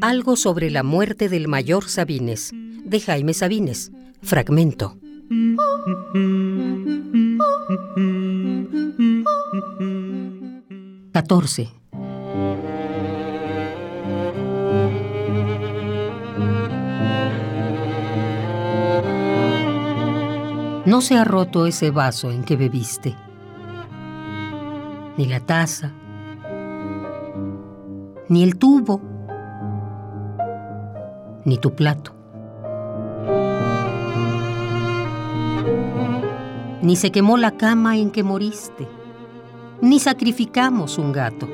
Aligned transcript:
Algo 0.00 0.34
sobre 0.34 0.70
la 0.70 0.82
muerte 0.82 1.28
del 1.28 1.46
mayor 1.46 1.88
Sabines, 1.88 2.50
de 2.52 2.98
Jaime 2.98 3.32
Sabines, 3.32 3.92
fragmento. 4.20 4.96
Catorce. 11.12 11.68
No 20.84 21.00
se 21.00 21.16
ha 21.16 21.22
roto 21.22 21.66
ese 21.66 21.92
vaso 21.92 22.32
en 22.32 22.42
que 22.42 22.56
bebiste, 22.56 23.14
ni 25.20 25.26
la 25.26 25.40
taza, 25.40 25.92
ni 28.30 28.42
el 28.42 28.56
tubo, 28.56 29.02
ni 31.44 31.58
tu 31.58 31.74
plato. 31.74 32.14
Ni 36.80 36.96
se 36.96 37.12
quemó 37.12 37.36
la 37.36 37.50
cama 37.58 37.98
en 37.98 38.10
que 38.10 38.22
moriste, 38.22 38.88
ni 39.82 40.00
sacrificamos 40.00 40.96
un 40.96 41.12
gato. 41.12 41.46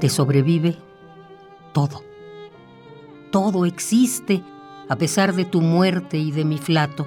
Te 0.00 0.08
sobrevive 0.08 0.78
todo. 1.74 2.02
Todo 3.30 3.66
existe 3.66 4.42
a 4.88 4.96
pesar 4.96 5.34
de 5.34 5.44
tu 5.44 5.60
muerte 5.60 6.16
y 6.16 6.32
de 6.32 6.46
mi 6.46 6.56
flato. 6.56 7.06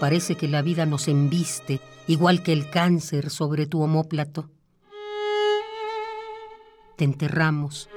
Parece 0.00 0.34
que 0.34 0.48
la 0.48 0.62
vida 0.62 0.86
nos 0.86 1.06
embiste, 1.06 1.80
igual 2.08 2.42
que 2.42 2.52
el 2.52 2.70
cáncer 2.70 3.30
sobre 3.30 3.66
tu 3.66 3.82
homóplato. 3.82 4.50
Te 6.96 7.04
enterramos, 7.04 7.88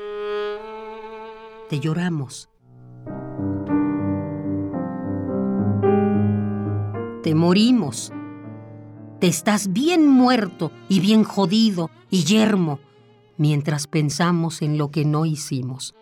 te 1.69 1.79
lloramos 1.79 2.49
te 7.23 7.33
morimos. 7.33 8.11
Te 9.19 9.27
estás 9.27 9.71
bien 9.71 10.07
muerto 10.07 10.71
y 10.89 10.99
bien 10.99 11.23
jodido 11.23 11.89
y 12.11 12.25
yermo 12.25 12.79
mientras 13.38 13.88
pensamos 13.88 14.61
en 14.61 14.77
lo 14.77 14.91
que 14.91 15.05
no 15.05 15.25
hicimos. 15.25 15.95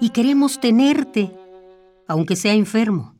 Y 0.00 0.10
queremos 0.10 0.60
tenerte, 0.60 1.32
aunque 2.08 2.36
sea 2.36 2.54
enfermo. 2.54 3.14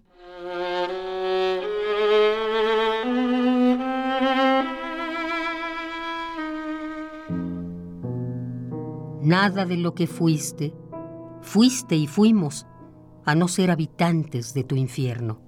Nada 9.23 9.64
de 9.64 9.77
lo 9.77 9.95
que 9.95 10.06
fuiste 10.06 10.73
Fuiste 11.42 11.97
y 11.97 12.06
fuimos 12.06 12.67
a 13.25 13.34
no 13.34 13.48
ser 13.48 13.70
habitantes 13.70 14.55
de 14.55 14.64
tu 14.64 14.77
infierno. 14.77 15.41